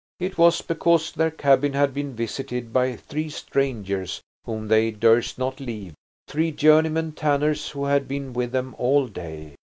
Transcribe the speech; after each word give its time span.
It 0.19 0.35
was 0.35 0.63
because 0.63 1.11
their 1.11 1.29
cabin 1.29 1.73
had 1.73 1.93
been 1.93 2.15
visited 2.15 2.73
by 2.73 2.95
three 2.95 3.29
strangers 3.29 4.19
whom 4.45 4.67
they 4.67 4.89
durst 4.89 5.37
not 5.37 5.59
leave, 5.59 5.93
three 6.27 6.51
journeymen 6.51 7.11
tanners 7.11 7.69
who 7.69 7.85
had 7.85 8.07
been 8.07 8.33
with 8.33 8.51
them 8.51 8.73
all 8.79 9.05
day. 9.07 9.53